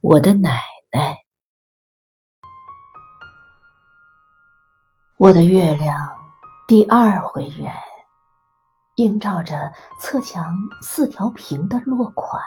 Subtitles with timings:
[0.00, 1.18] 我的奶奶，
[5.16, 6.08] 我的月亮
[6.68, 7.74] 第二回圆，
[8.94, 12.40] 映照着侧墙四条屏的落款，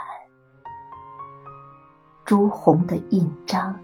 [2.24, 3.78] 朱红的印章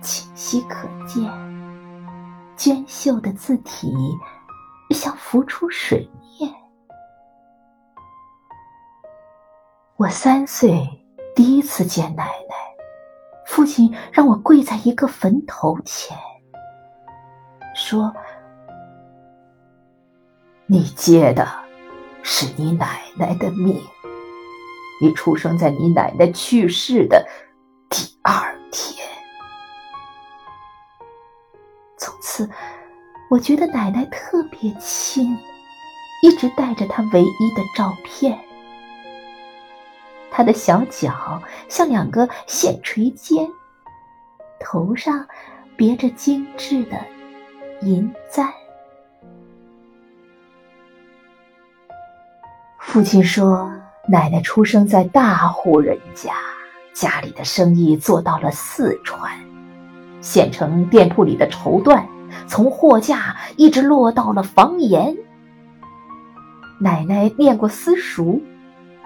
[0.00, 1.30] 清晰可见，
[2.56, 3.92] 娟秀的字体
[4.90, 6.50] 像浮出水面。
[9.96, 10.88] 我三岁
[11.36, 12.63] 第一次见奶奶。
[13.54, 16.18] 父亲让我跪在一个坟头前，
[17.72, 18.12] 说
[20.66, 21.46] ：“你接的
[22.24, 23.80] 是你奶奶的命，
[25.00, 27.24] 你出生在你奶奶去世的
[27.88, 29.08] 第二天。”
[31.96, 32.50] 从此，
[33.30, 35.38] 我觉得奶奶特别亲，
[36.24, 38.36] 一直带着她唯一的照片。
[40.36, 43.48] 他的小脚像两个线垂肩，
[44.58, 45.24] 头上
[45.76, 46.96] 别着精致的
[47.82, 48.52] 银簪。
[52.80, 53.70] 父亲说，
[54.08, 56.32] 奶奶出生在大户人家，
[56.92, 59.30] 家里的生意做到了四川，
[60.20, 62.04] 县城店铺里的绸缎，
[62.48, 65.16] 从货架一直落到了房檐。
[66.80, 68.42] 奶奶念过私塾。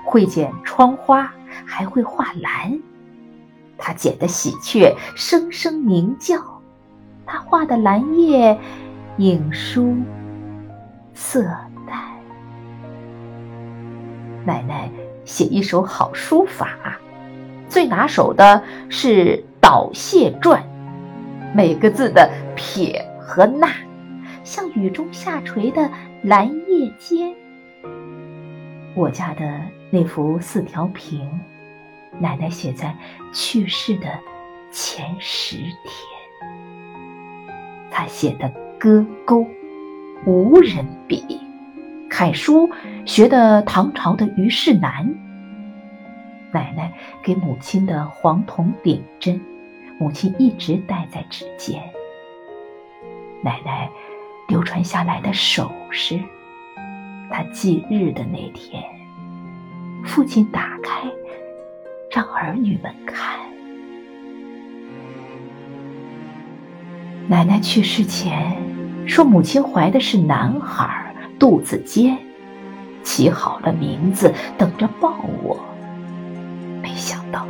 [0.08, 1.30] 会剪窗花，
[1.66, 2.80] 还会画兰。
[3.76, 6.42] 他剪的喜鹊声声鸣叫，
[7.26, 8.58] 他画的兰叶
[9.18, 9.94] 影疏
[11.12, 11.42] 色
[11.86, 12.02] 淡。
[14.46, 14.90] 奶奶
[15.26, 16.98] 写一手好书法，
[17.68, 20.58] 最拿手的是倒谢篆，
[21.54, 23.68] 每个字的撇和捺，
[24.42, 25.90] 像雨中下垂的
[26.22, 27.34] 兰叶尖。
[28.98, 31.30] 我家的那幅四条屏，
[32.18, 32.92] 奶奶写在
[33.32, 34.18] 去世的
[34.72, 35.72] 前十天。
[37.92, 39.46] 她写的歌钩
[40.26, 41.24] 无人比，
[42.10, 42.68] 楷书
[43.06, 45.08] 学的唐朝的虞世南。
[46.50, 49.40] 奶奶给母亲的黄铜顶针，
[50.00, 51.80] 母亲一直戴在指尖。
[53.44, 53.88] 奶奶
[54.48, 56.18] 流传下来的首饰。
[57.30, 58.82] 她忌日的那天，
[60.08, 61.02] 父亲打开，
[62.10, 63.38] 让儿女们看。
[67.28, 68.56] 奶奶去世前
[69.06, 72.18] 说，母亲怀的是男孩，肚子尖，
[73.02, 75.60] 起好了名字，等着抱我。
[76.82, 77.46] 没想到，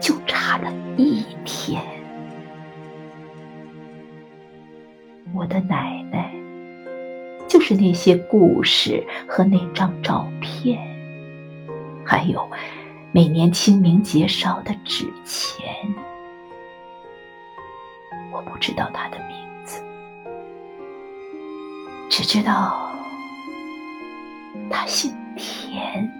[0.00, 1.82] 就差了一天。
[5.34, 6.30] 我的奶奶。
[7.48, 10.78] 就是那些故事和那张照片，
[12.08, 12.50] 还有
[13.12, 15.66] 每年清明节烧的纸钱。
[18.32, 19.84] 我不知道他的名字，
[22.08, 22.90] 只知道
[24.70, 26.10] 他姓田。